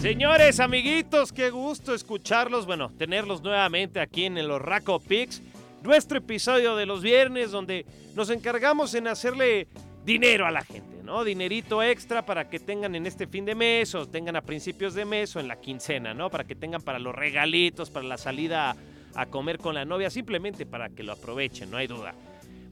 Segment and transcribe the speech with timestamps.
[0.00, 5.40] Señores, amiguitos, qué gusto escucharlos, bueno, tenerlos nuevamente aquí en los Raco Picks,
[5.82, 9.68] nuestro episodio de los viernes donde nos encargamos en hacerle
[10.04, 11.24] dinero a la gente, ¿no?
[11.24, 15.04] Dinerito extra para que tengan en este fin de mes o tengan a principios de
[15.04, 16.30] mes o en la quincena, ¿no?
[16.30, 18.76] Para que tengan para los regalitos, para la salida
[19.14, 22.14] a comer con la novia, simplemente para que lo aprovechen, no hay duda.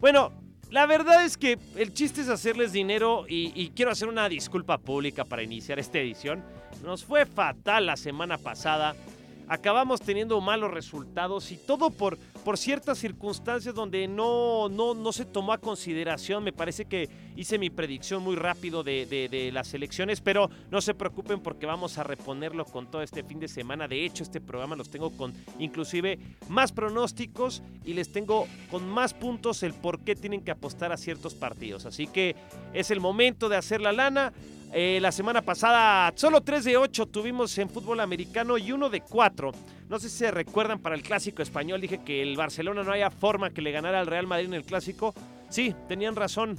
[0.01, 0.33] Bueno,
[0.71, 5.25] la verdad es que el chiste es hacerles dinero y, quiero hacer una disculpa pública
[5.25, 6.43] para iniciar esta edición.
[6.85, 8.95] Nos fue fatal la semana pasada.
[9.53, 15.25] Acabamos teniendo malos resultados y todo por por ciertas circunstancias donde no, no, no se
[15.25, 16.43] tomó a consideración.
[16.43, 21.41] Me parece que hice mi predicción muy rápido de, las elecciones, pero no se preocupen
[21.41, 23.89] porque vamos a reponerlo con todo este fin de semana.
[23.89, 29.15] De hecho, este programa los tengo con inclusive más pronósticos y les tengo con más
[29.15, 31.87] puntos el por qué tienen que apostar a ciertos partidos.
[31.87, 32.37] Así que
[32.73, 34.33] es el momento de hacer la lana.
[34.73, 39.01] Eh, la semana pasada solo 3 de 8 tuvimos en fútbol americano y 1 de
[39.01, 39.53] 4.
[39.89, 43.11] No sé si se recuerdan para el clásico español, dije que el Barcelona no haya
[43.11, 45.13] forma que le ganara al Real Madrid en el clásico.
[45.49, 46.57] Sí, tenían razón.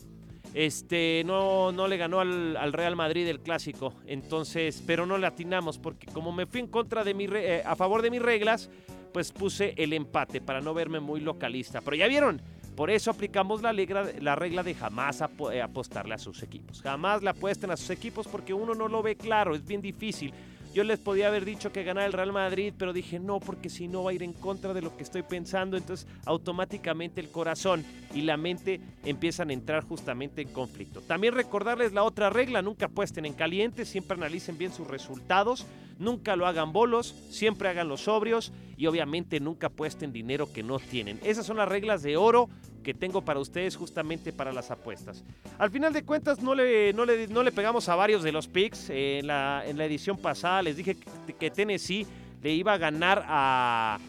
[0.54, 3.94] Este no, no le ganó al, Real Madrid el clásico.
[4.06, 7.78] Entonces, pero no le atinamos porque como me fui en contra de mi eh, a
[7.78, 8.70] favor de mis reglas,
[9.14, 11.80] pues puse el empate para no verme muy localista.
[11.80, 12.42] Pero ya vieron,
[12.76, 16.82] por eso aplicamos la, la regla de jamás eh, apostarle a sus equipos.
[16.82, 20.34] Jamás le apuesten a sus equipos porque uno no lo ve claro, es bien difícil.
[20.74, 23.90] Yo les podía haber dicho que ganara el Real Madrid, pero dije no, porque si
[23.90, 25.76] no va a ir en contra de lo que estoy pensando.
[25.76, 31.02] Entonces automáticamente el corazón y la mente empiezan a entrar justamente en conflicto.
[31.02, 35.66] También recordarles la otra regla, nunca apuesten en caliente, siempre analicen bien sus resultados,
[36.00, 40.80] nunca lo hagan bolos, siempre hagan los sobrios y obviamente nunca apuesten dinero que no
[40.80, 41.20] tienen.
[41.24, 42.50] Esas son las reglas de oro
[42.84, 45.24] que tengo para ustedes justamente para las apuestas.
[45.60, 48.48] Al final de cuentas no le, no le, no le pegamos a varios de los
[48.48, 48.90] picks.
[48.90, 50.96] en, la, en la edición pasada les dije
[51.28, 52.08] que, que Tennessee
[52.42, 54.00] le iba a ganar a,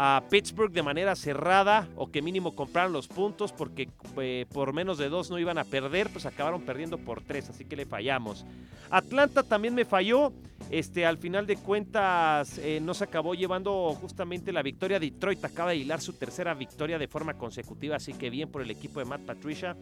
[0.00, 3.88] a Pittsburgh de manera cerrada o que mínimo compraron los puntos porque
[4.22, 7.64] eh, por menos de dos no iban a perder, pues acabaron perdiendo por tres, así
[7.64, 8.46] que le fallamos.
[8.90, 10.32] Atlanta también me falló,
[10.70, 15.00] este, al final de cuentas eh, no se acabó llevando justamente la victoria.
[15.00, 18.70] Detroit acaba de hilar su tercera victoria de forma consecutiva, así que bien por el
[18.70, 19.76] equipo de Matt Patricia.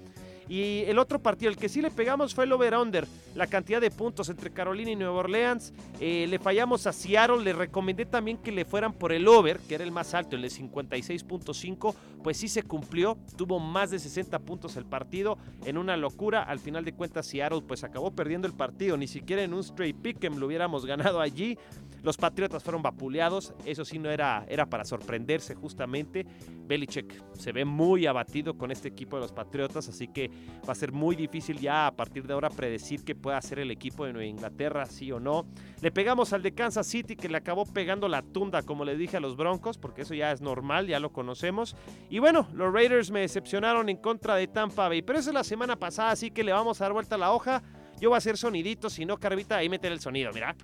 [0.48, 3.90] Y el otro partido, el que sí le pegamos fue el over-under, la cantidad de
[3.90, 5.72] puntos entre Carolina y Nueva Orleans.
[6.00, 9.74] Eh, le fallamos a Seattle, le recomendé también que le fueran por el over, que
[9.74, 14.38] era el más alto, el de 56.5, pues sí se cumplió, tuvo más de 60
[14.40, 16.42] puntos el partido, en una locura.
[16.42, 19.96] Al final de cuentas, Seattle pues acabó perdiendo el partido, ni siquiera en un straight
[19.96, 21.58] pick em lo hubiéramos ganado allí.
[22.06, 26.24] Los Patriotas fueron vapuleados, eso sí no era, era para sorprenderse justamente.
[26.64, 30.30] Belichick se ve muy abatido con este equipo de los Patriotas, así que
[30.68, 33.72] va a ser muy difícil ya a partir de ahora predecir qué pueda hacer el
[33.72, 35.48] equipo de Nueva Inglaterra, sí o no.
[35.80, 39.16] Le pegamos al de Kansas City que le acabó pegando la tunda, como le dije
[39.16, 41.74] a los Broncos, porque eso ya es normal, ya lo conocemos.
[42.08, 45.42] Y bueno, los Raiders me decepcionaron en contra de Tampa Bay, pero eso es la
[45.42, 47.64] semana pasada, así que le vamos a dar vuelta a la hoja.
[47.98, 50.54] Yo voy a hacer soniditos, si no, Carvita, ahí meter el sonido, mira.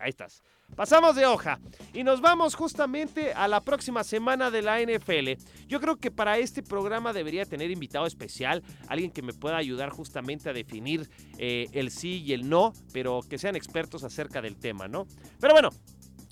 [0.00, 0.42] Ahí estás.
[0.76, 1.60] Pasamos de hoja
[1.92, 5.40] y nos vamos justamente a la próxima semana de la NFL.
[5.68, 9.90] Yo creo que para este programa debería tener invitado especial, alguien que me pueda ayudar
[9.90, 11.08] justamente a definir
[11.38, 15.06] eh, el sí y el no, pero que sean expertos acerca del tema, ¿no?
[15.40, 15.70] Pero bueno,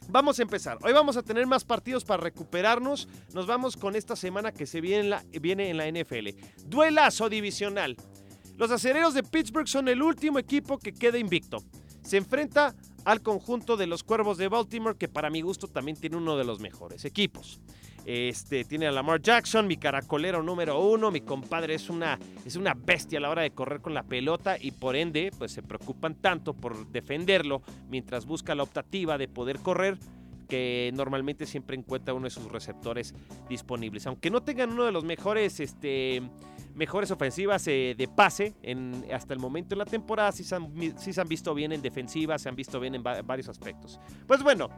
[0.09, 0.79] Vamos a empezar.
[0.83, 3.09] Hoy vamos a tener más partidos para recuperarnos.
[3.35, 6.31] Nos vamos con esta semana que se viene en la, viene en la NFL.
[6.67, 7.97] Duelazo divisional.
[8.57, 11.59] Los acereros de Pittsburgh son el último equipo que queda invicto.
[12.03, 16.17] Se enfrenta al conjunto de los Cuervos de Baltimore, que para mi gusto también tiene
[16.17, 17.61] uno de los mejores equipos.
[18.05, 21.11] Este, tiene a Lamar Jackson, mi caracolero número uno.
[21.11, 24.57] Mi compadre es una, es una bestia a la hora de correr con la pelota
[24.61, 29.61] y por ende, pues se preocupan tanto por defenderlo mientras busca la optativa de poder
[29.61, 29.99] correr
[30.49, 33.15] que normalmente siempre encuentra uno de sus receptores
[33.49, 34.07] disponibles.
[34.07, 36.23] Aunque no tengan uno de los mejores este,
[36.75, 38.55] mejores ofensivas eh, de pase
[39.13, 40.33] hasta el momento en la temporada.
[40.33, 43.49] Sí se, han, se, han, visto bien en defensiva, se han visto bien en varios
[43.49, 44.01] aspectos.
[44.27, 44.69] Pues bueno,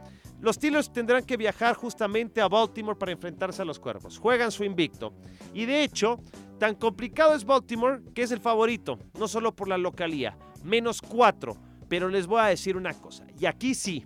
[0.41, 4.17] los Steelers tendrán que viajar justamente a Baltimore para enfrentarse a los Cuervos.
[4.17, 5.13] Juegan su invicto.
[5.53, 6.19] Y de hecho,
[6.59, 11.57] tan complicado es Baltimore que es el favorito, no solo por la localía, menos cuatro.
[11.87, 14.05] Pero les voy a decir una cosa, y aquí sí,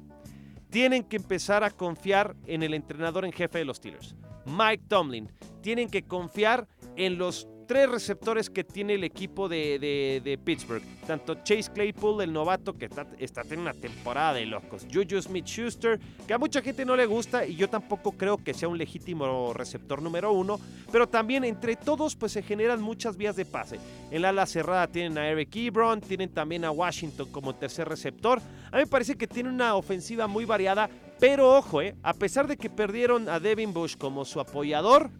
[0.69, 4.15] tienen que empezar a confiar en el entrenador en jefe de los Steelers,
[4.45, 5.31] Mike Tomlin.
[5.62, 10.81] Tienen que confiar en los tres receptores que tiene el equipo de, Pittsburgh.
[11.06, 14.88] Tanto Chase Claypool, el novato, que está, está teniendo una temporada de locos.
[14.92, 18.68] Juju Smith-Schuster, que a mucha gente no le gusta y yo tampoco creo que sea
[18.68, 20.60] un legítimo receptor número uno.
[20.92, 23.80] Pero también entre todos pues se generan muchas vías de pase.
[24.10, 28.42] En la ala cerrada tienen a Eric Ebron, tienen también a Washington como tercer receptor.
[28.71, 30.89] A mí me parece que tiene una ofensiva muy variada.
[31.19, 35.12] Pero ojo, eh, a pesar de que perdieron a Devin Bush como su apoyador,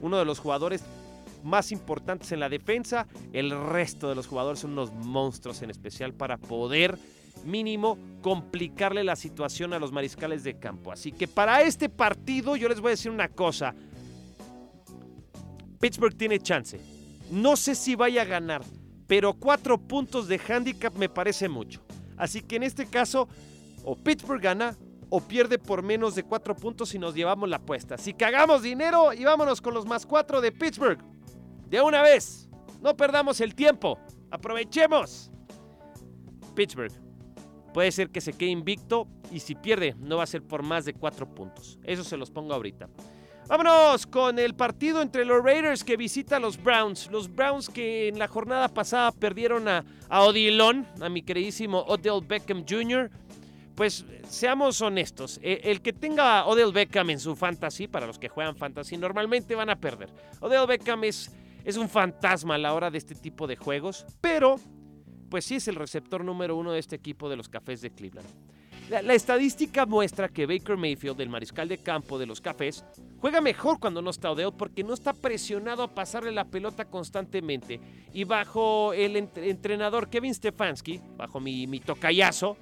[0.00, 0.82] uno de los jugadores
[1.48, 3.06] más importantes en la defensa.
[3.32, 6.98] El resto de los jugadores son unos monstruos en especial para poder
[7.44, 10.92] mínimo complicarle la situación a los mariscales de campo.
[10.92, 13.74] Así que para este partido yo les voy a decir una cosa.
[15.80, 16.80] Pittsburgh tiene chance.
[17.30, 18.62] No sé si vaya a ganar,
[19.06, 21.80] pero cuatro puntos de handicap me parece mucho.
[22.16, 23.28] Así que en este caso,
[23.84, 24.76] o Pittsburgh gana
[25.10, 27.94] o pierde por menos de cuatro puntos y nos llevamos la apuesta.
[27.94, 30.98] Así que hagamos dinero y vámonos con los más cuatro de Pittsburgh.
[31.68, 32.48] De una vez.
[32.80, 33.98] No perdamos el tiempo.
[34.30, 35.30] Aprovechemos.
[36.54, 36.92] Pittsburgh.
[37.72, 40.84] Puede ser que se quede invicto y si pierde no va a ser por más
[40.84, 41.78] de cuatro puntos.
[41.84, 42.88] Eso se los pongo ahorita.
[43.48, 47.10] Vámonos con el partido entre los Raiders que visita a los Browns.
[47.10, 52.20] Los Browns que en la jornada pasada perdieron a, a Odilon, a mi queridísimo Odell
[52.26, 53.10] Beckham Jr.
[53.74, 58.28] Pues seamos honestos, e, el que tenga Odell Beckham en su fantasy, para los que
[58.28, 60.10] juegan fantasy, normalmente van a perder.
[60.40, 61.30] Odell Beckham es
[61.64, 64.56] es un fantasma a la hora de este tipo de juegos, pero
[65.28, 68.28] pues sí es el receptor número uno de este equipo de los Cafés de Cleveland.
[68.88, 72.86] La, estadística muestra que Baker Mayfield, el mariscal de campo de los Cafés,
[73.18, 77.80] juega mejor cuando no está Odell porque no está presionado a pasarle la pelota constantemente.
[78.14, 82.56] Y bajo el entrenador Kevin Stefanski, bajo mi, mi tocayazo,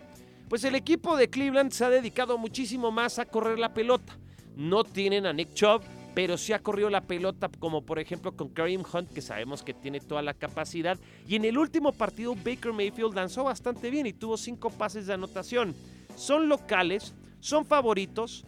[0.48, 4.19] pues el equipo de Cleveland se ha dedicado muchísimo más a correr la pelota.
[4.56, 5.82] No tienen a Nick Chubb,
[6.16, 9.74] pero sí ha corrido la pelota, como por ejemplo con Kareem Hunt, que sabemos que
[9.74, 10.96] tiene toda la capacidad.
[11.28, 15.12] Y en el último partido, Baker Mayfield lanzó bastante bien y tuvo cinco pases de
[15.12, 15.74] anotación.
[16.16, 18.46] Son locales, son favoritos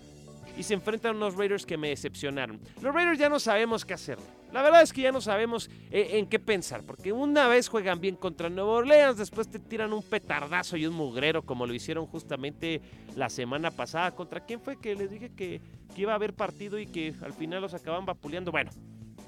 [0.58, 2.60] y se enfrentan a unos Raiders que me decepcionaron.
[2.82, 4.18] Los Raiders ya no sabemos qué hacer.
[4.52, 8.00] La verdad es que ya no sabemos eh, en qué pensar, porque una vez juegan
[8.00, 12.06] bien contra Nueva Orleans, después te tiran un petardazo y un mugrero, como lo hicieron
[12.06, 12.80] justamente
[13.14, 14.14] la semana pasada.
[14.14, 15.60] ¿Contra quién fue que les dije que
[15.96, 18.52] iba a haber partido y que al final los acaban vapuleando.
[18.52, 18.70] Bueno,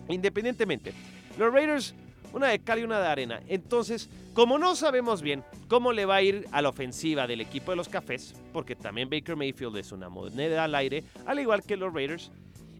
[0.08, 0.92] independientemente,
[1.38, 1.94] los Raiders,
[2.32, 3.40] una de cal y una de arena.
[3.48, 7.72] Entonces, como no sabemos bien cómo le va a ir a la ofensiva del equipo
[7.72, 11.76] de los Cafés, porque también Baker Mayfield es una moneda al aire, al igual que
[11.76, 12.30] los Raiders,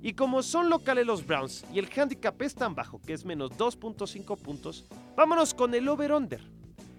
[0.03, 3.51] y como son locales los Browns y el handicap es tan bajo que es menos
[3.53, 4.87] 2.5 puntos,
[5.17, 6.41] vámonos con el over-under.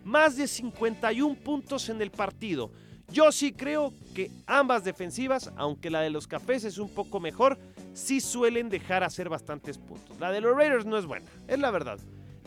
[0.04, 2.72] Más de 51 puntos en el partido.
[3.12, 7.60] Yo sí creo que ambas defensivas, aunque la de los Cafés es un poco mejor,
[7.94, 10.20] sí suelen dejar hacer bastantes puntos.
[10.20, 12.00] La de los Raiders no es buena, es la verdad.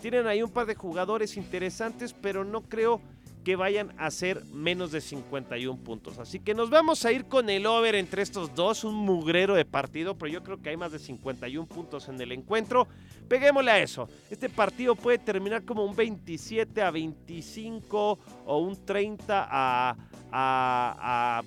[0.04, 3.00] Tienen ahí un par de jugadores interesantes, pero no creo
[3.42, 6.18] que vayan a ser menos de 51 puntos.
[6.18, 9.64] Así que nos vamos a ir con el over entre estos dos, un mugrero de
[9.64, 12.86] partido, pero yo creo que hay más de 51 puntos en el encuentro.
[13.28, 14.06] Peguémosle a eso.
[14.28, 19.96] Este partido puede terminar como un 27 a 25 o un 30 a,
[20.30, 21.42] a,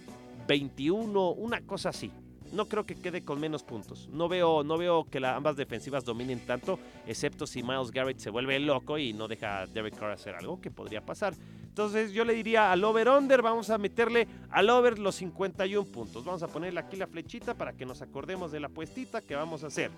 [0.47, 2.11] 21, una cosa así.
[2.51, 4.07] No creo que quede con menos puntos.
[4.09, 8.59] No veo, no veo que ambas defensivas dominen tanto, excepto si Miles Garrett se vuelve
[8.59, 11.33] loco y no deja a Derek Carr hacer algo que podría pasar.
[11.77, 16.25] Entonces yo le diría al over-under, vamos a meterle al over los 51 puntos.
[16.25, 19.63] Vamos a ponerle aquí la flechita para que nos acordemos de la puestita que vamos
[19.63, 19.91] a hacer.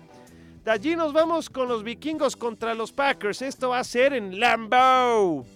[0.64, 3.40] De allí nos vamos con los vikingos contra los Packers.
[3.40, 5.46] Esto va a ser en Lambeau.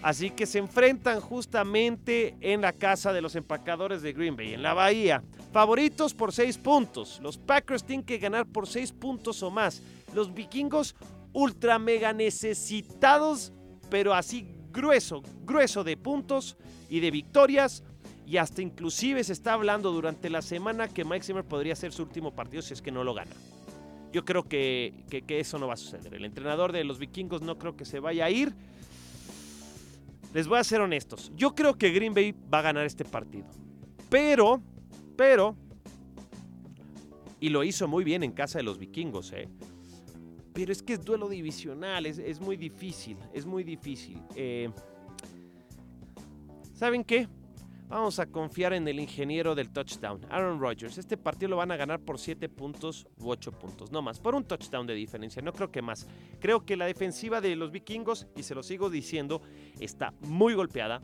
[0.00, 4.62] Así que se enfrentan justamente en la casa de los empacadores de Green Bay, en
[4.62, 5.22] la Bahía.
[5.52, 7.20] Favoritos por 6 puntos.
[7.22, 9.82] Los Packers tienen que ganar por 6 puntos o más.
[10.14, 10.94] Los vikingos
[11.32, 13.52] ultra mega necesitados,
[13.90, 16.56] pero así grueso, grueso de puntos
[16.90, 17.82] y de victorias.
[18.26, 22.02] Y hasta inclusive se está hablando durante la semana que Mike Zimmer podría ser su
[22.02, 23.32] último partido si es que no lo gana.
[24.12, 26.14] Yo creo que, que, eso no va a suceder.
[26.14, 28.54] El entrenador de los vikingos no creo que se vaya a ir.
[30.34, 31.32] Les voy a ser honestos.
[31.36, 33.46] Yo creo que Green Bay va a ganar este partido.
[34.10, 34.62] Pero,
[35.18, 35.56] pero,
[37.40, 39.48] y lo hizo muy bien en casa de los vikingos, ¿eh?
[40.52, 44.22] Pero es que es duelo divisional, es, muy difícil, es muy difícil.
[44.36, 44.70] Eh,
[46.72, 47.26] ¿Saben qué?
[47.88, 50.98] Vamos a confiar en el ingeniero del touchdown, Aaron Rodgers.
[50.98, 54.36] Este partido lo van a ganar por 7 puntos u 8 puntos, no más, por
[54.36, 56.06] un touchdown de diferencia, no creo que más.
[56.38, 59.42] Creo que la defensiva de los vikingos, y se lo sigo diciendo,
[59.80, 61.02] está muy golpeada.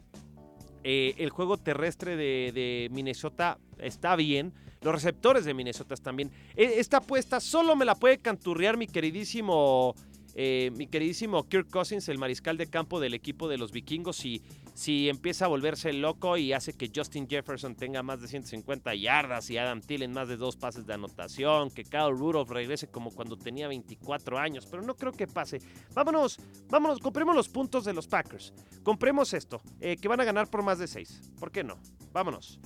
[0.85, 4.52] Eh, el juego terrestre de Minnesota está bien.
[4.81, 6.31] Los receptores de Minnesota también.
[6.57, 9.95] E, esta apuesta solo me la puede canturrear mi queridísimo
[10.37, 14.43] eh, mi queridísimo Kirk Cousins, el mariscal de campo del equipo de los vikingos, si,
[14.75, 19.49] si empieza a volverse loco y hace que Justin Jefferson tenga más de 150 yardas
[19.50, 23.37] y Adam Thielen más de dos pases de anotación, que Kyle Rudolph regrese como cuando
[23.37, 25.61] tenía 24 años, pero no creo que pase.
[25.95, 26.38] Vámonos,
[26.69, 28.52] vámonos, compremos los puntos de los Packers.
[28.83, 31.35] Compremos esto, eh, que van a ganar por más de 6.
[31.38, 31.78] ¿Por qué no?
[32.12, 32.59] Vámonos.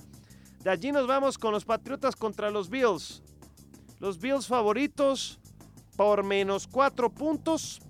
[0.63, 3.23] De allí nos vamos con los Patriotas contra los Bills.
[3.99, 5.39] Los Bills favoritos
[5.95, 7.81] por menos 4 puntos.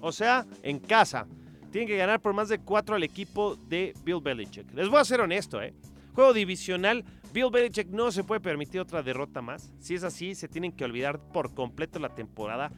[0.00, 1.26] O sea, en casa.
[1.70, 4.72] Tienen que ganar por más de 4 al equipo de Bill Belichick.
[4.74, 5.74] Les voy a ser honesto, ¿eh?
[6.14, 7.04] Juego divisional.
[7.32, 9.70] Bill Belichick no se puede permitir otra derrota más.
[9.78, 12.72] Si es así, se tienen que olvidar por completo la temporada.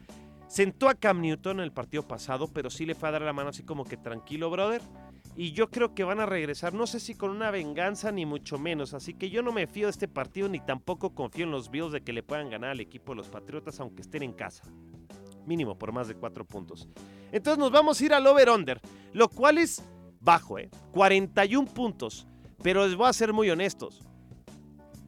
[0.47, 3.33] Sentó a Cam Newton en el partido pasado, pero sí le fue a dar la
[3.33, 4.81] mano así como que tranquilo, brother.
[5.35, 8.59] Y yo creo que van a regresar, no sé si con una venganza ni mucho
[8.59, 8.93] menos.
[8.93, 11.91] Así que yo no me fío de este partido ni tampoco confío en los Bills
[11.91, 14.63] de que le puedan ganar al equipo de los Patriotas aunque estén en casa.
[15.45, 16.87] Mínimo por más de 4 puntos.
[17.31, 18.79] Entonces nos vamos a ir al over-under,
[19.11, 19.83] lo cual es
[20.19, 20.69] bajo, ¿eh?
[20.91, 22.27] 41 puntos.
[22.61, 24.03] Pero les voy a ser muy honestos.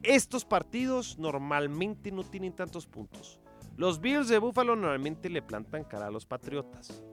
[0.02, 3.40] Estos partidos normalmente no tienen tantos puntos.
[3.78, 7.04] Los Bills de Buffalo normalmente le plantan cara a los Patriotas.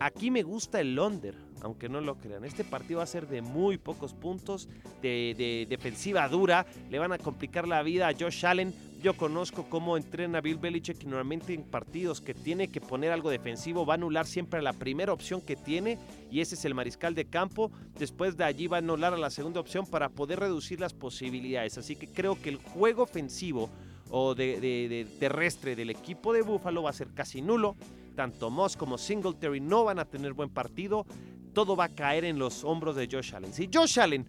[0.00, 2.44] Aquí me gusta el under, aunque no lo crean.
[2.44, 4.68] Este partido va a ser de muy pocos puntos,
[5.02, 6.66] de, defensiva dura.
[6.88, 8.72] Le van a complicar la vida a Josh Allen.
[9.02, 13.86] Yo conozco cómo entrena Bill Belichick normalmente en partidos que tiene que poner algo defensivo
[13.86, 15.98] va a anular siempre a la primera opción que tiene
[16.32, 17.70] y ese es el mariscal de campo.
[17.98, 21.78] Después de allí va a anular a la segunda opción para poder reducir las posibilidades.
[21.78, 23.70] Así que creo que el juego ofensivo
[24.10, 27.76] o de, terrestre del equipo de Buffalo va a ser casi nulo
[28.18, 31.06] tanto Moss como Singletary no van a tener buen partido.
[31.52, 33.52] Todo va a caer en los hombros de Josh Allen.
[33.52, 34.26] Si Josh Allen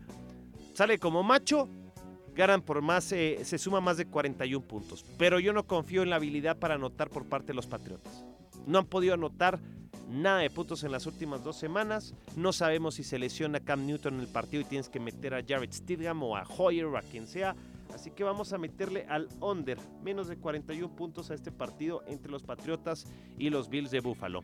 [0.76, 1.68] sale como macho,
[2.36, 5.04] ganan por más, eh, se suma más de 41 puntos.
[5.18, 8.24] Pero yo no confío en la habilidad para anotar por parte de los Patriotas.
[8.68, 9.60] No han podido anotar
[10.08, 12.14] nada de puntos en las últimas dos semanas.
[12.36, 15.44] No sabemos si se lesiona Cam Newton en el partido y tienes que meter a
[15.44, 17.56] Jared Stidham o a Hoyer o a quien sea.
[17.94, 22.32] Así que vamos a meterle al under, menos de 41 puntos a este partido entre
[22.32, 23.06] los Patriotas
[23.38, 24.42] y los Bills de Buffalo.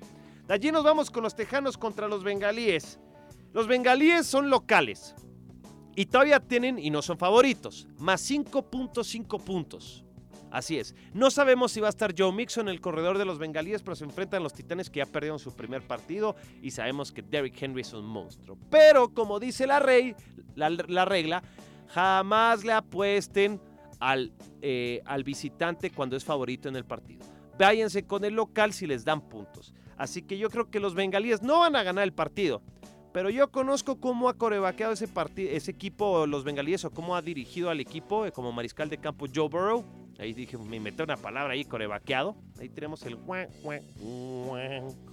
[0.48, 3.00] De allí nos vamos con los Tejanos contra los Bengalíes.
[3.54, 5.16] Los Bengalíes son locales
[5.96, 10.04] y todavía tienen, y no son favoritos, más 5.5 puntos.
[10.52, 10.96] Así es.
[11.14, 13.96] No sabemos si va a estar Joe Mixon en el corredor de los bengalíes, pero
[13.96, 17.62] se enfrentan a los titanes que ya perdieron su primer partido y sabemos que Derrick
[17.62, 18.58] Henry es un monstruo.
[18.70, 20.16] Pero como dice la, rey,
[20.56, 21.44] la regla,
[21.88, 23.62] Jamás le apuesten
[24.00, 27.26] al, eh, al visitante cuando es favorito en el partido.
[27.58, 29.74] Váyanse con el local si les dan puntos.
[29.98, 32.62] Así que yo creo que los bengalíes no van a ganar el partido.
[33.14, 37.70] Pero yo conozco cómo ha corebaqueado ese, ese equipo, los bengalíes, o cómo ha dirigido
[37.70, 39.86] al equipo eh, como mariscal de campo Joe Burrow.
[40.20, 42.36] Ahí dije, me metí una palabra ahí, corebaqueado.
[42.60, 43.18] Ahí tenemos el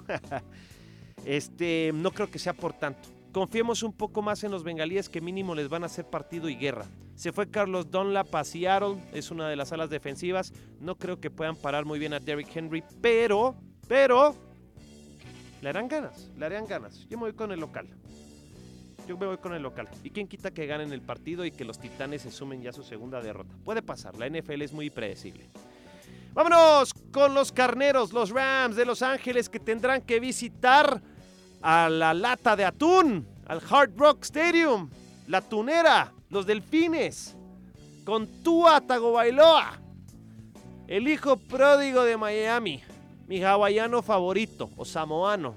[1.25, 3.09] Este, no creo que sea por tanto.
[3.33, 6.57] Confiemos un poco más en los bengalíes que mínimo les van a hacer partido y
[6.57, 6.85] guerra.
[7.15, 10.53] Se fue Carlos Dunlap a Seattle, es una de las alas defensivas.
[10.81, 13.55] No creo que puedan parar muy bien a Derrick Henry, pero,
[13.89, 14.35] pero,
[15.63, 17.09] le harán ganas, le harán ganas.
[17.09, 17.89] Yo me voy con el local.
[19.09, 19.89] Yo me voy con el local.
[20.05, 22.83] ¿Y quién quita que ganen el partido y que los titanes se sumen ya su
[22.83, 23.55] segunda derrota?
[23.65, 25.49] Puede pasar, la NFL es muy predecible.
[26.35, 31.03] Vámonos con los carneros, los Rams de Los Ángeles que tendrán que visitar
[31.63, 34.91] a la lata de atún, al Hard Rock Stadium,
[35.29, 37.37] la tunera, los delfines,
[38.05, 39.81] con Tua Tagovailoa,
[40.89, 42.83] el hijo pródigo de Miami,
[43.29, 45.55] mi hawaiano favorito o samoano.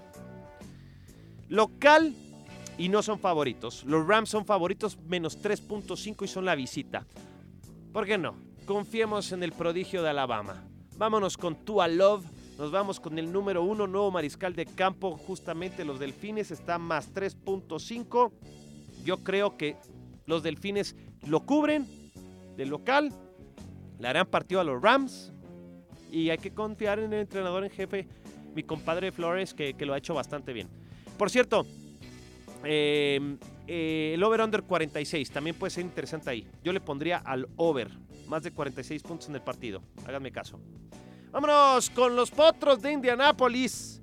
[1.50, 2.13] Local
[2.77, 3.83] y no son favoritos.
[3.85, 7.05] Los Rams son favoritos menos 3.5 y son la visita.
[7.91, 8.35] ¿Por qué no?
[8.65, 10.63] Confiemos en el prodigio de Alabama.
[10.97, 12.25] Vámonos con Tua Love
[12.57, 15.17] nos vamos con el número uno, nuevo mariscal de campo.
[15.17, 18.31] Justamente los Delfines están más 3.5.
[19.03, 19.75] Yo creo que
[20.25, 20.95] los Delfines
[21.27, 21.85] lo cubren
[22.55, 23.12] del local.
[24.00, 25.33] Le harán partido a los Rams.
[26.12, 28.07] Y hay que confiar en el entrenador en jefe,
[28.55, 30.69] mi compadre Flores, que, lo ha hecho bastante bien.
[31.17, 31.65] Por cierto,
[32.63, 36.47] em, eh, el over-under 46 también puede ser interesante ahí.
[36.63, 37.89] Yo le pondría al over,
[38.29, 39.81] más de 46 puntos en el partido.
[40.05, 40.57] Háganme caso.
[41.36, 44.01] Vámonos con los potros de Indianápolis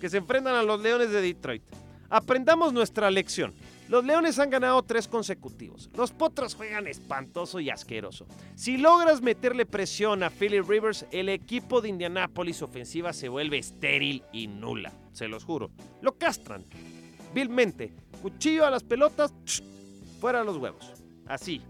[0.00, 1.64] que se enfrentan a los Leones de Detroit.
[2.08, 3.52] Aprendamos nuestra lección.
[3.88, 5.90] Los Leones han ganado tres consecutivos.
[5.96, 8.28] Los Potros juegan espantoso y asqueroso.
[8.54, 14.22] Si logras meterle presión a Philly Rivers, el equipo de Indianápolis ofensiva se vuelve estéril
[14.32, 14.92] y nula.
[15.10, 15.72] Se los juro.
[16.02, 16.64] Lo castran.
[17.34, 17.92] Vilmente.
[18.22, 19.34] Cuchillo a las pelotas.
[20.20, 20.92] fuera los huevos.
[21.26, 21.60] Así.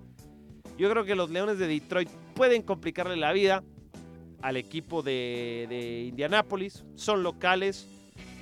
[0.77, 3.65] Yo creo que los Leones de Detroit pueden complicarle la vida
[4.45, 6.85] al equipo de, de Indianápolis.
[6.97, 7.89] Son locales,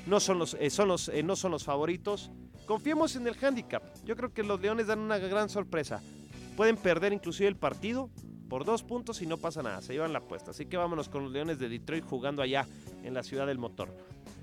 [0.04, 2.32] no son los, eh, son los, eh, no son los favoritos.
[2.66, 3.84] Confiemos en el handicap.
[4.04, 6.02] Yo creo que los Leones dan una gran sorpresa.
[6.56, 8.10] Pueden perder inclusive el partido
[8.48, 9.80] por dos puntos y no pasa nada.
[9.80, 10.50] Se llevan la apuesta.
[10.50, 12.66] Así que vámonos con los Leones de Detroit jugando allá
[13.04, 13.88] en la ciudad del motor.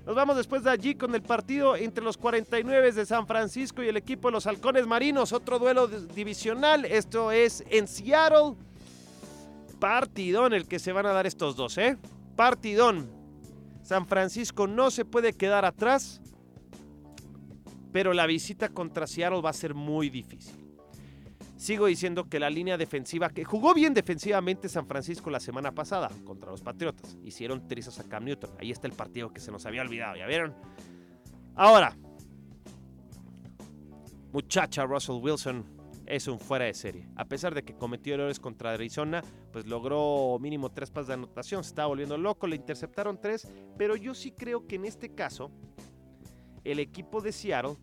[0.06, 3.88] Nos vamos después de allí con el partido entre los 49 de San Francisco y
[3.88, 5.34] el equipo de los Halcones Marinos.
[5.34, 6.86] Otro duelo divisional.
[6.86, 8.54] Esto es en Seattle.
[9.80, 11.96] Partidón el que se van a dar estos dos, ¿eh?
[12.36, 13.10] Partidón.
[13.82, 16.20] San Francisco no se puede quedar atrás,
[17.92, 20.54] pero la visita contra Seattle va a ser muy difícil.
[21.56, 26.10] Sigo diciendo que la línea defensiva, que jugó bien defensivamente San Francisco la semana pasada
[26.24, 27.18] contra los Patriotas.
[27.22, 28.50] Hicieron trizas a Cam Newton.
[28.58, 30.54] Ahí está el partido que se nos había olvidado, ¿ya vieron?
[31.54, 31.96] Ahora,
[34.32, 35.79] muchacha Russell Wilson
[36.10, 37.08] es un fuera de serie.
[37.16, 41.62] A pesar de que cometió errores contra Arizona, pues logró mínimo tres pases de anotación.
[41.62, 43.48] Se estaba volviendo loco, le interceptaron tres.
[43.78, 45.50] Pero yo sí creo que en este caso,
[46.64, 47.76] el equipo de Seattle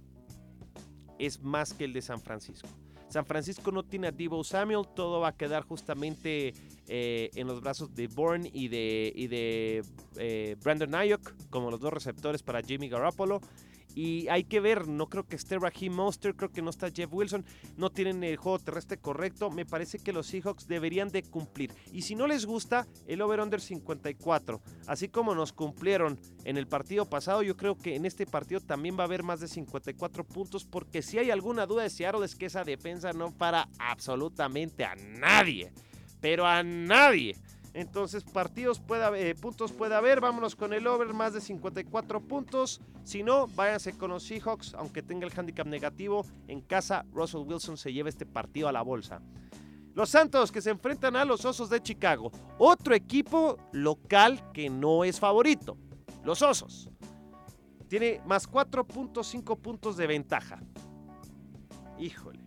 [1.17, 2.67] es más que el de San Francisco.
[3.07, 6.53] San Francisco no tiene a Debo Samuel, todo va a quedar justamente
[6.87, 9.83] eh, en los brazos de Bourne y de, de
[10.17, 13.39] eh, Brandon Ayuk como los dos receptores para Jimmy Garoppolo.
[13.97, 17.11] Y hay que ver, no creo que esté Raheem Monster, creo que no está Jeff
[17.11, 17.43] Wilson,
[17.77, 19.49] no tienen el juego terrestre correcto.
[19.49, 21.73] Me parece que los Seahawks deberían de cumplir.
[21.91, 24.61] Y si no les gusta, el over-under 54.
[24.85, 28.95] Así como nos cumplieron en el partido pasado, yo creo que en este partido también
[28.95, 30.63] va a haber más de 54 puntos.
[30.63, 34.93] Porque si hay alguna duda de Seattle es que esa defensa no para absolutamente a
[34.93, 35.71] nadie.
[36.21, 37.35] Pero a nadie.
[37.73, 38.81] Entonces, partidos
[39.15, 40.19] eh, puntos puede haber.
[40.19, 42.81] Vámonos con el over, más de 54 puntos.
[43.03, 46.25] Si no, váyanse con los Seahawks, aunque tenga el handicap negativo.
[46.47, 49.21] En casa, Russell Wilson se lleva este partido a la bolsa.
[49.93, 52.31] Los Santos que se enfrentan a los Osos de Chicago.
[52.59, 55.77] Otro equipo local que no es favorito.
[56.23, 56.89] Los Osos.
[57.87, 60.59] Tiene más 4.5 puntos de ventaja.
[61.97, 62.43] Híjole.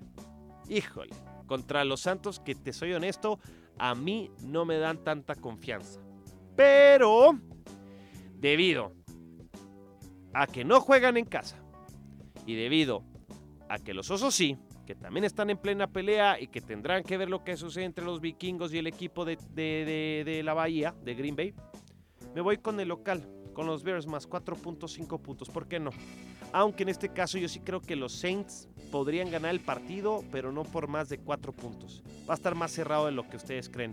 [0.69, 1.15] Híjole.
[1.47, 3.41] Contra los Santos, que te soy honesto,
[3.81, 6.01] a mí no me dan tanta confianza.
[6.55, 7.41] Pero,
[8.39, 8.93] debido
[10.35, 11.57] a que no juegan en casa
[12.45, 13.03] y debido
[13.71, 17.17] a que los osos sí, que también están en plena pelea y que tendrán que
[17.17, 21.15] ver lo que sucede entre los vikingos y el equipo de, de la Bahía, de
[21.15, 21.55] Green Bay,
[22.35, 25.49] me voy con el local, con los Bears más 4.5 puntos.
[25.49, 25.91] ¿Por qué no?
[26.53, 30.51] Aunque en este caso yo sí creo que los Saints podrían ganar el partido, pero
[30.51, 32.03] no por más de 4 puntos.
[32.29, 33.93] Va a estar más cerrado de lo que ustedes creen.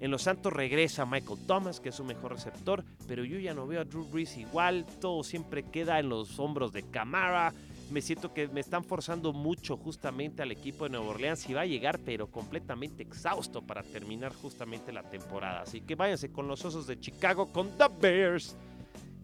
[0.00, 3.66] En los Santos regresa Michael Thomas, que es su mejor receptor, pero yo ya no
[3.66, 4.84] veo a Drew Brees igual.
[5.00, 7.52] Todo siempre queda en los hombros de Camara.
[7.90, 11.62] Me siento que me están forzando mucho justamente al equipo de Nueva Orleans y va
[11.62, 15.62] a llegar, pero completamente exhausto para terminar justamente la temporada.
[15.62, 18.56] Así que váyanse con los Osos de Chicago, con The Bears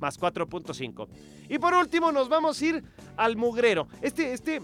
[0.00, 1.08] más 4.5.
[1.48, 2.84] Y por último nos vamos a ir
[3.16, 3.86] al mugrero.
[4.00, 4.60] Este, este,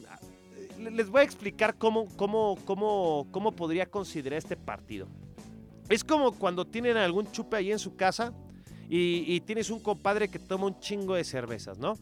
[0.78, 5.08] les voy a explicar cómo, cómo, cómo, cómo podría considerar este partido.
[5.88, 8.32] Es como cuando tienen algún chupe ahí en su casa
[8.88, 11.94] y, y tienes un compadre que toma un chingo de cervezas, ¿no?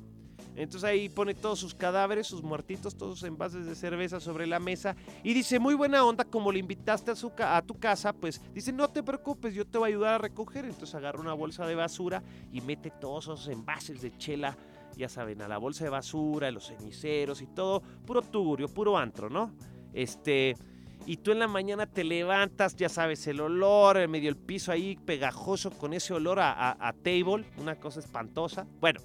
[0.57, 4.59] Entonces ahí pone todos sus cadáveres, sus muertitos, todos sus envases de cerveza sobre la
[4.59, 8.41] mesa y dice, muy buena onda, como le invitaste a, su a tu casa, pues
[8.53, 10.65] dice, no te preocupes, yo te voy a ayudar a recoger.
[10.65, 14.57] Entonces agarra una bolsa de basura y mete todos esos envases de chela,
[14.97, 19.29] ya saben, a la bolsa de basura, los ceniceros y todo, puro tugurio, puro antro,
[19.29, 19.51] ¿no?
[19.93, 20.57] Este...
[21.07, 24.73] Y tú en la mañana te levantas, ya sabes, el olor, en medio del piso
[24.73, 28.67] ahí pegajoso con ese olor a, a table, una cosa espantosa.
[28.81, 29.03] Bueno,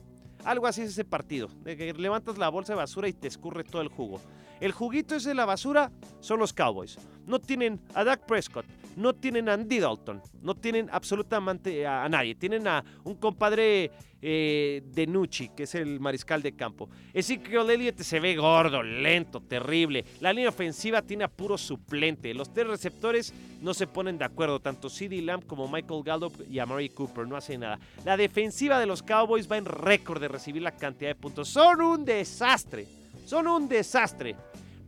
[0.49, 3.63] algo así es ese partido, de que levantas la bolsa de basura y te escurre
[3.63, 4.19] todo el jugo.
[4.59, 6.97] El juguito ese de la basura son los Cowboys.
[7.27, 8.65] No tienen a Dak Prescott,
[8.99, 12.35] no tienen a Andy Dalton, no tienen absolutamente a, nadie.
[12.35, 16.89] Tienen a un compadre eh, de Nucci, que es el mariscal de campo.
[17.13, 20.03] Ezekiel Elliott se ve gordo, lento, terrible.
[20.19, 22.33] La línea ofensiva tiene a puro suplente.
[22.33, 26.59] Los tres receptores no se ponen de acuerdo, tanto CD Lamb como Michael Gallup y
[26.59, 27.79] Amari Cooper, no hacen nada.
[28.03, 31.47] La defensiva de los Cowboys va en récord de recibir la cantidad de puntos.
[31.47, 32.85] Son un desastre,
[33.25, 34.35] son un desastre.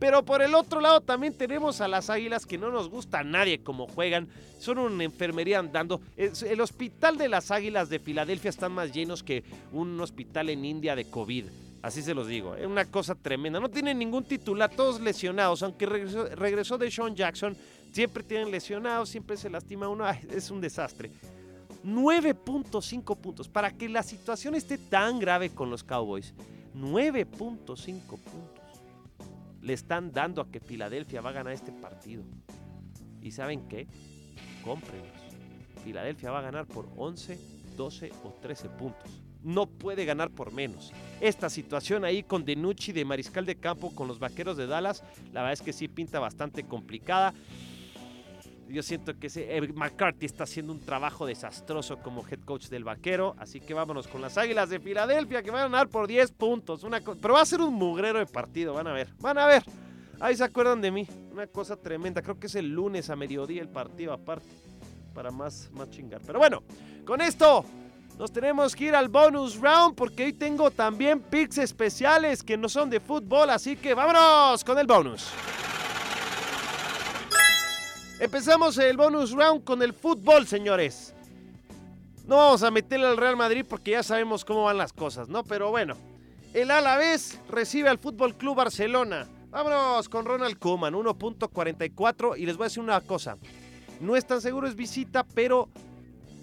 [0.02, 3.22] Pero por el otro lado también tenemos a las águilas que no nos gusta a
[3.22, 4.26] nadie como juegan.
[4.58, 6.00] Son una enfermería andando.
[6.16, 10.96] El hospital de las águilas de Filadelfia están más llenos que un hospital en India
[10.96, 11.44] de COVID.
[11.82, 12.56] Así se los digo.
[12.56, 13.60] Es una cosa tremenda.
[13.60, 15.62] No tienen ningún titular, todos lesionados.
[15.62, 17.56] Aunque regresó, de Sean Jackson,
[17.92, 20.04] siempre tienen lesionados, siempre se lastima uno.
[20.10, 21.12] es un desastre.
[21.84, 23.48] 9.5 puntos.
[23.48, 26.34] Para que la situación esté tan grave con los Cowboys.
[26.74, 27.24] 9.5
[28.18, 28.61] puntos
[29.62, 32.24] le están dando a que Filadelfia va a ganar este partido.
[33.22, 33.86] ¿Y saben qué?
[34.64, 35.10] Cómprenlos.
[35.84, 37.38] Filadelfia va a ganar por 11,
[37.76, 39.22] 12 o 13 puntos.
[39.42, 40.92] No puede ganar por menos.
[41.20, 45.40] Esta situación ahí con Denucci de mariscal de campo con los vaqueros de Dallas, la
[45.42, 47.34] verdad es que sí pinta bastante complicada.
[48.72, 53.34] Yo siento que ese, McCarthy está haciendo un trabajo desastroso como head coach del vaquero.
[53.38, 56.82] Así que vámonos con las Águilas de Filadelfia que van a ganar por 10 puntos.
[56.82, 59.08] Una pero va a ser un mugrero de partido, van a ver.
[59.20, 59.62] Van a ver.
[60.20, 61.06] Ahí se acuerdan de mí.
[61.30, 62.22] Una cosa tremenda.
[62.22, 64.48] Creo que es el lunes a mediodía el partido aparte.
[65.12, 66.22] Para más, más chingar.
[66.26, 66.62] Pero bueno,
[67.04, 67.66] con esto
[68.18, 72.70] nos tenemos que ir al bonus round porque hoy tengo también picks especiales que no
[72.70, 73.50] son de fútbol.
[73.50, 75.30] Así que vámonos con el bonus.
[78.22, 81.12] Empezamos el bonus round con el fútbol, señores.
[82.24, 85.42] No vamos a meterle al Real Madrid porque ya sabemos cómo van las cosas, ¿no?
[85.42, 85.96] Pero bueno,
[86.54, 89.26] el Alavés recibe al Fútbol Club Barcelona.
[89.50, 93.38] Vámonos con Ronald Koeman, 1.44 y les voy a decir una cosa.
[94.00, 95.68] No es tan seguro es visita, pero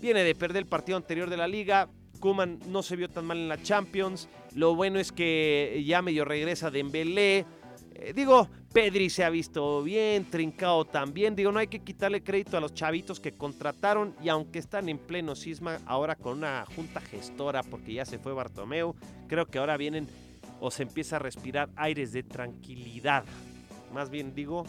[0.01, 1.87] viene de perder el partido anterior de la liga.
[2.19, 4.27] Koeman no se vio tan mal en la Champions.
[4.53, 7.45] Lo bueno es que ya medio regresa de Embelé.
[7.95, 11.35] Eh, digo, Pedri se ha visto bien, Trincao también.
[11.35, 14.99] Digo, no hay que quitarle crédito a los chavitos que contrataron y aunque están en
[14.99, 18.95] pleno cisma, ahora con una junta gestora porque ya se fue Bartomeu,
[19.27, 20.07] creo que ahora vienen
[20.59, 23.25] o se empieza a respirar aires de tranquilidad.
[23.91, 24.65] Más bien digo,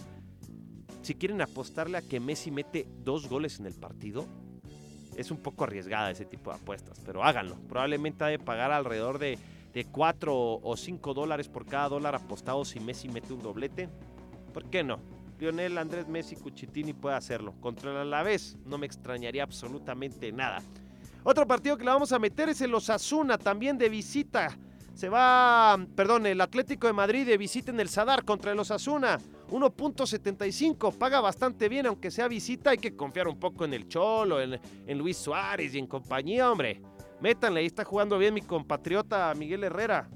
[1.02, 4.26] si quieren apostarle a que Messi mete dos goles en el partido,
[5.16, 7.56] es un poco arriesgada ese tipo de apuestas, pero háganlo.
[7.68, 9.38] Probablemente ha de pagar alrededor de
[9.72, 13.88] de 4 o 5 dólares por cada dólar apostado si Messi mete un doblete.
[14.52, 14.98] ¿Por qué no?
[15.38, 17.54] Lionel Andrés Messi Cuchitini puede hacerlo.
[17.60, 20.62] Contra el Alavés no me extrañaría absolutamente nada.
[21.22, 24.56] Otro partido que le vamos a meter es el Osasuna, también de visita.
[24.94, 29.18] Se va, perdón, el Atlético de Madrid de visita en el Sadar contra el Osasuna.
[29.50, 34.40] 1.75, paga bastante bien, aunque sea visita, hay que confiar un poco en el Cholo,
[34.40, 36.80] en, en Luis Suárez y en compañía, hombre.
[37.20, 40.08] Métanle, ahí está jugando bien mi compatriota Miguel Herrera.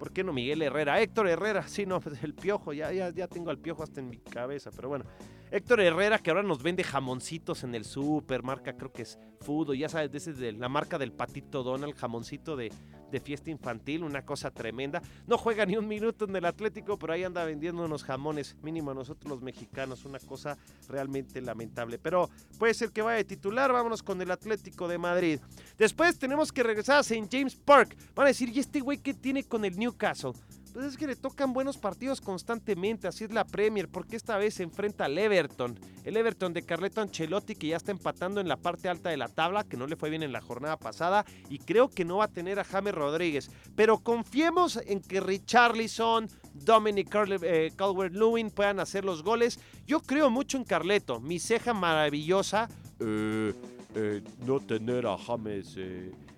[0.00, 1.00] ¿Por qué no Miguel Herrera?
[1.00, 4.08] Héctor Herrera, sí, no, pues el piojo, ya, ya, ya tengo al piojo hasta en
[4.08, 5.04] mi cabeza, pero bueno.
[5.52, 9.74] Héctor Herrera, que ahora nos vende jamoncitos en el super, marca creo que es Fudo,
[9.74, 12.70] ya sabes, desde de la marca del patito Donald, jamoncito de,
[13.10, 15.02] de fiesta infantil, una cosa tremenda.
[15.26, 18.94] No juega ni un minuto en el Atlético, pero ahí anda vendiendo unos jamones, mínimo
[18.94, 20.56] nosotros los mexicanos, una cosa
[20.88, 21.98] realmente lamentable.
[21.98, 25.40] Pero puede ser que vaya de titular, vámonos con el Atlético de Madrid.
[25.76, 27.28] Después tenemos que regresar a St.
[27.30, 27.96] James Park.
[28.14, 30.32] Van a decir, ¿y este güey qué tiene con el Newcastle?
[30.72, 34.54] Pues es que le tocan buenos partidos constantemente, así es la Premier, porque esta vez
[34.54, 35.76] se enfrenta al Everton.
[36.04, 39.26] El Everton de Carleto Ancelotti que ya está empatando en la parte alta de la
[39.26, 42.26] tabla, que no le fue bien en la jornada pasada, y creo que no va
[42.26, 43.50] a tener a James Rodríguez.
[43.74, 49.58] Pero confiemos en que Richarlison, Dominic eh, Calvert-Lewin puedan hacer los goles.
[49.88, 52.68] Yo creo mucho en Carleto, mi ceja maravillosa.
[53.00, 53.52] Eh,
[53.96, 55.76] eh, no tener a James,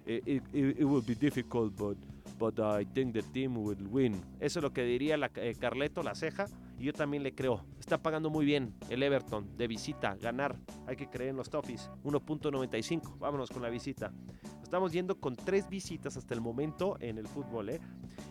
[0.06, 1.98] it, it will be difficult, but
[2.42, 4.20] but I think the team will win.
[4.40, 7.64] Eso es lo que diría la, eh, Carleto, la ceja, y yo también le creo.
[7.78, 10.56] Está pagando muy bien el Everton de visita, ganar.
[10.88, 11.88] Hay que creer en los Toffees.
[12.02, 13.16] 1.95.
[13.20, 14.12] Vámonos con la visita.
[14.60, 17.80] Estamos yendo con tres visitas hasta el momento en el fútbol, ¿eh?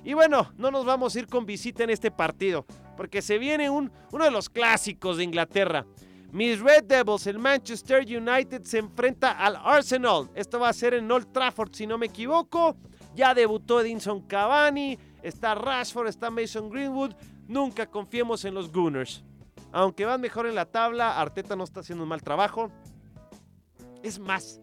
[0.03, 2.65] Y bueno, no nos vamos a ir con visita en este partido,
[2.97, 5.85] porque se viene un, uno de los clásicos de Inglaterra.
[6.33, 10.29] Mis Red Devils, el Manchester United, se enfrenta al Arsenal.
[10.35, 12.75] Esto va a ser en Old Trafford, si no me equivoco.
[13.15, 17.13] Ya debutó Edinson Cavani, está Rashford, está Mason Greenwood.
[17.47, 19.23] Nunca confiemos en los Gunners.
[19.71, 22.71] Aunque van mejor en la tabla, Arteta no está haciendo un mal trabajo.
[24.03, 24.61] Es más,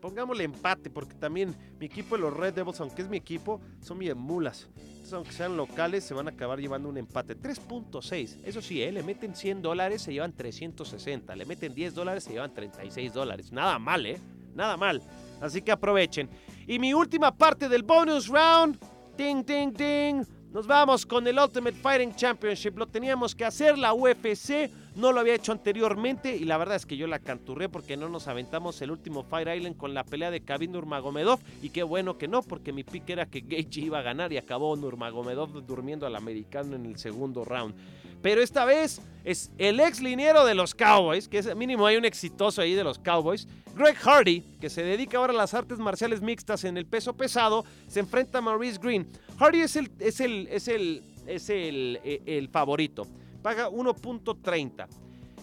[0.00, 3.98] pongámosle empate, porque también mi equipo de los Red Devils, aunque es mi equipo, son
[3.98, 4.68] bien mulas.
[4.76, 7.36] Entonces, aunque sean locales, se van a acabar llevando un empate.
[7.36, 8.40] 3.6.
[8.44, 8.92] Eso sí, ¿eh?
[8.92, 11.34] le meten 100 dólares, se llevan 360.
[11.36, 13.52] Le meten 10 dólares, se llevan 36 dólares.
[13.52, 14.20] Nada mal, ¿eh?
[14.54, 15.02] Nada mal.
[15.40, 16.28] Así que aprovechen.
[16.66, 18.78] Y mi última parte del bonus round.
[19.16, 20.24] Ding, ding, ding.
[20.52, 22.76] Nos vamos con el Ultimate Fighting Championship.
[22.76, 24.70] Lo teníamos que hacer la UFC.
[24.94, 28.10] No lo había hecho anteriormente y la verdad es que yo la canturré porque no
[28.10, 32.18] nos aventamos el último Fire Island con la pelea de Khabib Nurmagomedov y qué bueno
[32.18, 36.06] que no porque mi pick era que Gage iba a ganar y acabó Nurmagomedov durmiendo
[36.06, 37.74] al americano en el segundo round.
[38.22, 42.04] Pero esta vez es el ex liniero de los Cowboys, que es mínimo hay un
[42.04, 43.46] exitoso ahí de los Cowboys.
[43.74, 47.64] Greg Hardy, que se dedica ahora a las artes marciales mixtas en el peso pesado,
[47.88, 49.08] se enfrenta a Maurice Green.
[49.38, 53.06] Hardy es el, es el, es el, es el, eh, el favorito.
[53.42, 54.86] Paga 1.30.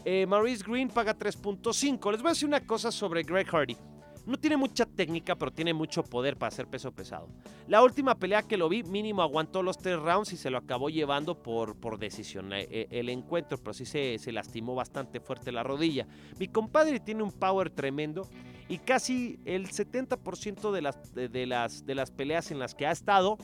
[0.06, 2.12] Eh, Maurice Green paga 3.5.
[2.12, 3.76] Les voy a decir una cosa sobre Greg Hardy.
[4.30, 7.30] No tiene mucha técnica, pero tiene mucho poder para hacer peso pesado.
[7.68, 10.92] La última pelea que lo vi, mínimo aguantó los tres rounds y se lo acabó
[10.92, 15.52] llevando por, por decisión eh, eh, el encuentro, pero sí se, se lastimó bastante fuerte
[15.52, 16.06] la rodilla.
[16.38, 18.30] Mi compadre tiene un power tremendo
[18.68, 22.92] y casi el 70% de las, de, las, de las peleas en las que ha
[22.92, 23.39] estado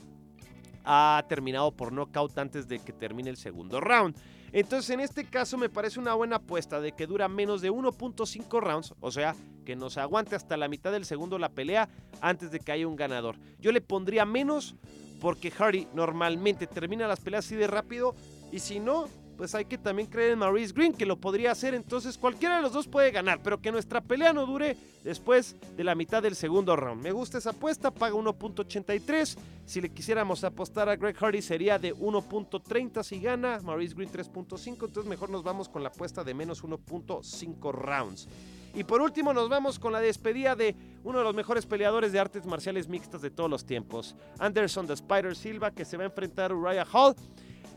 [0.83, 4.15] ha terminado por knockout antes de que termine el segundo round.
[4.55, 8.61] Entonces, en este caso me parece una buena apuesta de que dura menos de 1.5
[8.61, 11.89] rounds, o sea, que nos aguante hasta la mitad del segundo la pelea
[12.21, 13.35] antes de que haya un ganador.
[13.59, 14.75] Yo le pondría menos
[15.19, 18.15] porque Hardy normalmente termina las peleas así de rápido
[18.49, 21.73] y si no, pues hay que también creer en Maurice Green, que lo podría hacer.
[21.73, 25.83] Entonces cualquiera de los dos puede ganar, pero que nuestra pelea no dure después de
[25.83, 27.01] la mitad del segundo round.
[27.01, 29.37] Me gusta esa apuesta, paga 1.83.
[29.65, 34.67] Si le quisiéramos apostar a Greg Hardy sería de 1.30 si gana, Maurice Green 3.5.
[34.67, 38.27] Entonces mejor nos vamos con la apuesta de menos 1.5 rounds.
[38.75, 42.19] Y por último nos vamos con la despedida de uno de los mejores peleadores de
[42.19, 46.07] artes marciales mixtas de todos los tiempos, Anderson the Spider Silva, que se va a
[46.07, 47.15] enfrentar a Uriah Hall.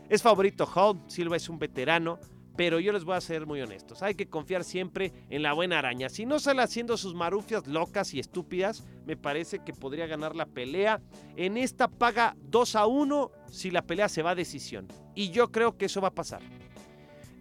[0.09, 2.17] Es favorito Hall, Silva es un veterano,
[2.57, 4.01] pero yo les voy a ser muy honestos.
[4.01, 6.09] Hay que confiar siempre en la buena araña.
[6.09, 10.47] Si no sale haciendo sus marufias locas y estúpidas, me parece que podría ganar la
[10.47, 10.99] pelea.
[11.35, 14.87] En esta paga 2 a 1 si la pelea se va a decisión.
[15.13, 16.41] Y yo creo que eso va a pasar.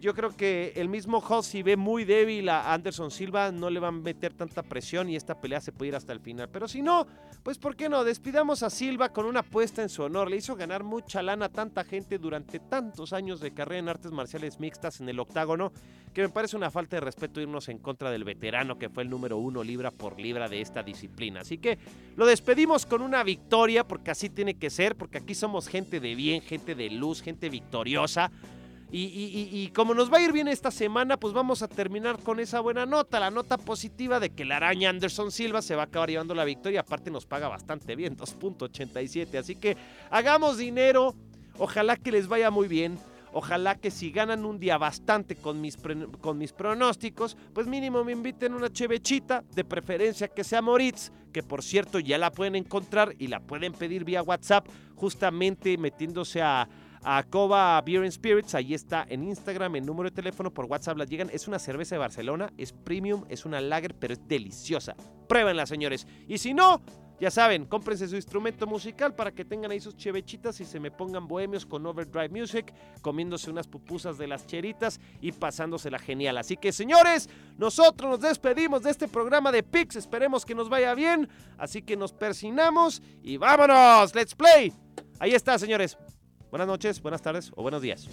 [0.00, 3.88] Yo creo que el mismo si ve muy débil a Anderson Silva, no le va
[3.88, 6.48] a meter tanta presión y esta pelea se puede ir hasta el final.
[6.48, 7.06] Pero si no,
[7.42, 8.04] pues ¿por qué no?
[8.04, 10.30] Despidamos a Silva con una apuesta en su honor.
[10.30, 14.12] Le hizo ganar mucha lana a tanta gente durante tantos años de carrera en artes
[14.12, 15.72] marciales mixtas en el octágono,
[16.14, 19.11] que me parece una falta de respeto irnos en contra del veterano que fue el
[19.11, 21.40] número uno libra por libra de esta disciplina.
[21.40, 21.76] Así que
[22.16, 26.14] lo despedimos con una victoria, porque así tiene que ser, porque aquí somos gente de
[26.14, 28.30] bien, gente de luz, gente victoriosa.
[28.90, 32.61] Y, como nos va a ir bien esta semana, pues vamos a terminar con esa
[32.61, 36.09] buena nota, la nota positiva de que la araña Anderson Silva se va a acabar
[36.09, 36.81] llevando la victoria.
[36.81, 39.38] Aparte nos paga bastante bien, 2.87.
[39.38, 39.77] Así que
[40.11, 41.14] hagamos dinero,
[41.59, 42.98] ojalá que les vaya muy bien.
[43.31, 45.77] Ojalá que si ganan un día bastante con mis,
[46.22, 51.42] con mis pronósticos, pues mínimo me inviten una chevechita, de preferencia que sea Moritz, que
[51.42, 56.66] por cierto ya la pueden encontrar y la pueden pedir vía WhatsApp, justamente metiéndose a,
[57.02, 58.54] a Cova Beer and Spirits.
[58.54, 61.30] Ahí está en Instagram, el número de teléfono por WhatsApp la llegan.
[61.32, 64.94] Es una cerveza de Barcelona, es premium, es una lager, pero es deliciosa.
[65.28, 66.06] Pruébenla, señores.
[66.26, 66.82] Y si no,
[67.20, 70.92] ya saben, cómprense su instrumento musical para que tengan ahí sus chevechitas y se me
[70.92, 76.38] pongan bohemios con Overdrive Music, comiéndose unas pupusas de las cheritas y pasándosela genial.
[76.38, 79.96] Así que, señores, nosotros nos despedimos de este programa de Pix.
[79.96, 81.28] Esperemos que nos vaya bien.
[81.56, 84.14] Así que nos persinamos y vámonos.
[84.14, 84.72] ¡Let's play!
[85.18, 85.98] Ahí está, señores.
[86.50, 88.08] Buenas noches, buenas tardes o buenos días.